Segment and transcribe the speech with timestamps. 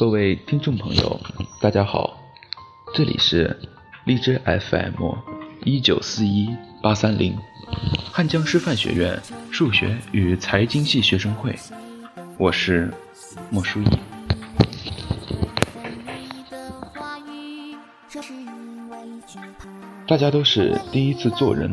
[0.00, 1.20] 各位听众朋友，
[1.60, 2.18] 大家好，
[2.94, 3.54] 这里是
[4.06, 5.14] 荔枝 FM
[5.66, 6.48] 一九四一
[6.82, 7.36] 八三零，
[8.10, 11.54] 汉江师范学院数学与财经系学生会，
[12.38, 12.90] 我是
[13.50, 13.88] 莫书义。
[20.08, 21.70] 大家都是第一次做人，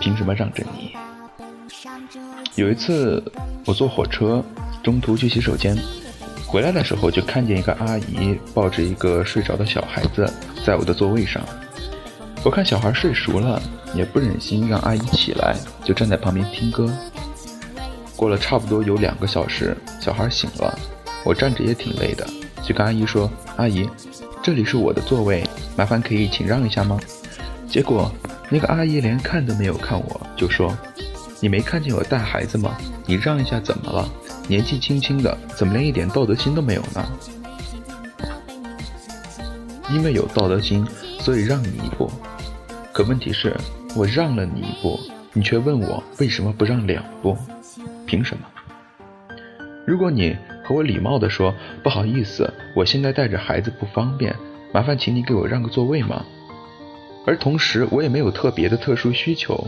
[0.00, 0.96] 凭什么让着你？
[2.56, 3.22] 有一次
[3.64, 4.44] 我坐火车，
[4.82, 5.78] 中途去洗手间。
[6.50, 10.28] 回来的时候，就看见一个阿姨抱着一个睡着的小孩子
[10.66, 11.40] 在我的座位上。
[12.42, 13.62] 我看小孩睡熟了，
[13.94, 15.54] 也不忍心让阿姨起来，
[15.84, 16.92] 就站在旁边听歌。
[18.16, 20.76] 过了差不多有两个小时，小孩醒了，
[21.24, 22.26] 我站着也挺累的，
[22.64, 23.88] 就跟阿姨说：“阿姨，
[24.42, 26.98] 这里是我的座位，麻烦可以请让一下吗？”
[27.70, 28.10] 结果
[28.48, 30.76] 那个阿姨连看都没有看我，就说
[31.38, 32.76] ：“你没看见我带孩子吗？
[33.06, 34.10] 你让一下怎么了？”
[34.48, 37.06] 年纪轻轻的，怎么连一点道德心都没有呢？
[39.90, 40.86] 因为有道德心，
[41.18, 42.10] 所以让你一步。
[42.92, 43.56] 可问题是，
[43.96, 44.98] 我让了你一步，
[45.32, 47.36] 你却问我为什么不让两步？
[48.06, 48.46] 凭什么？
[49.86, 54.34] 如果你和我礼貌地说不好意思，我现在带着孩子不方便，
[54.72, 56.24] 麻烦请你给我让个座位吗？
[57.26, 59.66] 而同时我也没有特别的特殊需求，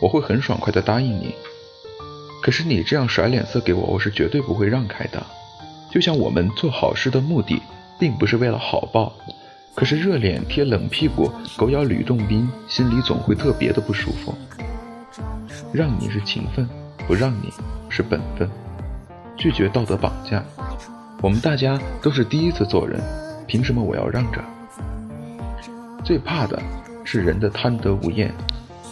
[0.00, 1.34] 我会很爽快地答应你。
[2.42, 5.22] 可是你这样甩脸色给我，我是绝对不会让开的。
[5.90, 7.60] 就像我们做好事的目的，
[7.98, 9.12] 并不是为了好报，
[9.74, 14.34] 可是热脸贴冷屁股，狗咬吕洞宾，心里总会特别的不舒服。
[15.72, 16.68] 让你是情分，
[17.06, 17.52] 不让你
[17.88, 18.48] 是本分。
[19.36, 20.42] 拒绝道德绑架。
[21.20, 23.00] 我们大家都是第一次做人，
[23.46, 24.42] 凭什么我要让着？
[26.02, 26.60] 最怕的
[27.04, 28.32] 是人的贪得无厌，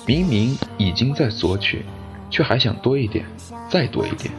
[0.07, 1.85] 明明已经在索取。
[2.31, 3.25] 却还想多一点，
[3.69, 4.33] 再多一点。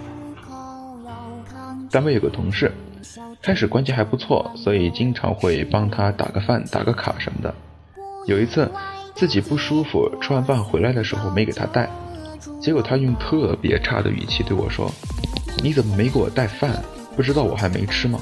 [1.91, 2.71] 单位有个同事，
[3.41, 7.53] 开始关系还不错，所以经常会帮他打个饭、打个卡什么的。
[8.27, 8.69] 有一次
[9.15, 11.89] 自己不舒服，吃完饭回来的时候没给他带，
[12.61, 14.91] 结果他用特别差的语气对我说
[15.63, 16.79] ：“你怎么没给我带饭？
[17.15, 18.19] 不知道我还没吃吗？”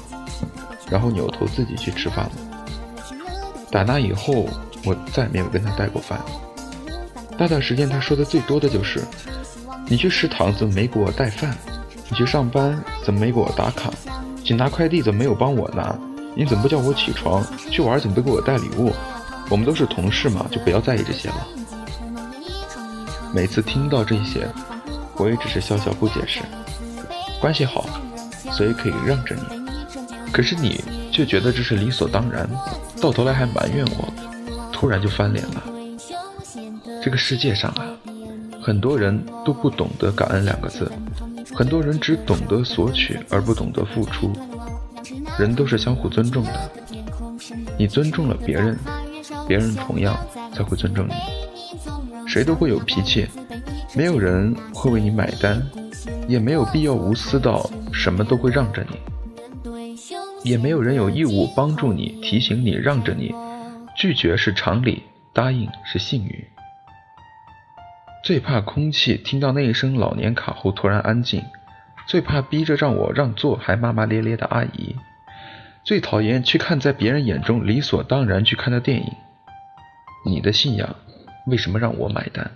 [0.90, 2.32] 然后扭头自己去吃饭了。
[3.70, 4.48] 打那以后，
[4.86, 6.18] 我再没有跟他带过饭。
[7.36, 9.02] 那段时间他说的最多的就是。
[9.90, 11.56] 你去食堂怎么没给我带饭？
[12.10, 13.90] 你去上班怎么没给我打卡？
[14.44, 15.98] 去拿快递怎么没有帮我拿？
[16.34, 17.44] 你怎么不叫我起床？
[17.70, 18.92] 去玩怎么不给我带礼物？
[19.50, 21.48] 我们都是同事嘛，就不要在意这些了。
[23.34, 24.46] 每次听到这些，
[25.16, 26.40] 我也只是笑笑不解释。
[27.40, 27.86] 关系好，
[28.52, 29.42] 所以可以让着你。
[30.30, 32.46] 可是你却觉得这是理所当然，
[33.00, 34.12] 到头来还埋怨我，
[34.70, 35.62] 突然就翻脸了。
[37.02, 37.84] 这个世界上啊。
[38.68, 40.92] 很多人都不懂得感恩两个字，
[41.54, 44.30] 很多人只懂得索取而不懂得付出。
[45.38, 46.70] 人都是相互尊重的，
[47.78, 48.78] 你尊重了别人，
[49.46, 50.14] 别人同样
[50.52, 51.14] 才会尊重你。
[52.28, 53.26] 谁都会有脾气，
[53.96, 55.66] 没有人会为你买单，
[56.28, 60.10] 也没有必要无私到什么都会让着你，
[60.44, 63.34] 也没有人有义务帮助你、提醒你、让着你。
[63.96, 66.44] 拒绝是常理，答应是幸运。
[68.28, 71.42] 最怕空气听到那一声老年卡后突然安静，
[72.06, 74.94] 最怕逼着让我让座还骂骂咧咧的阿姨，
[75.82, 79.10] 最讨厌去看在别人眼中理所当然去看的电影。
[80.26, 80.94] 你的信仰
[81.46, 82.50] 为什么让我买单？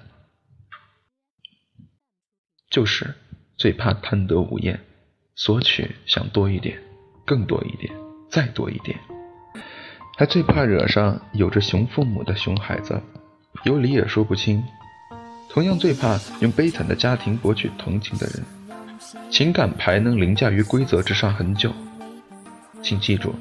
[2.68, 3.14] 就是
[3.56, 4.78] 最怕贪得无厌，
[5.34, 6.78] 索取想多一点，
[7.24, 7.90] 更多一点，
[8.28, 8.98] 再多一点，
[10.18, 13.00] 还最怕惹上有着熊父母的熊孩子，
[13.64, 14.62] 有理也说不清。
[15.48, 18.42] 同样最怕用悲惨的家庭博取同情的人，
[19.30, 21.70] 情感牌能凌驾于规则之上很久。
[22.82, 23.34] 请记住，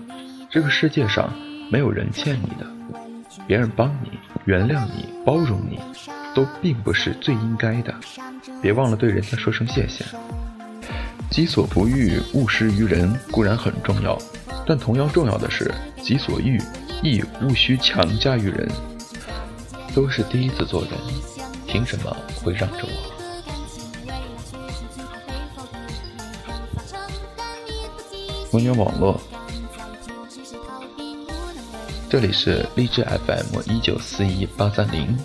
[0.50, 1.34] 这个世界上
[1.72, 2.68] 没有人欠你的，
[3.48, 4.12] 别人帮你、
[4.46, 5.80] 原谅你、包容你，
[6.36, 7.94] 都并不是最应该的。
[8.62, 10.04] 别忘了对人家说声谢谢。
[11.30, 14.18] 己所不欲，勿施于人固然很重要，
[14.68, 16.62] 但同样重要的是，己所欲，
[17.02, 18.68] 亦勿需强加于人。
[19.96, 20.92] 都是第一次做人。
[21.72, 22.14] 凭什么
[22.44, 22.90] 会让着我？
[28.52, 29.18] 文源网络，
[32.10, 35.18] 这里是荔枝 FM 一九四一八三零。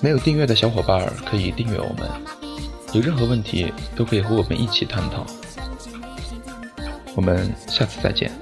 [0.00, 2.10] 没有订阅的小伙伴可以订阅我们，
[2.94, 5.26] 有任何问题都可以和我们一起探讨。
[7.14, 8.32] 我们下次再见。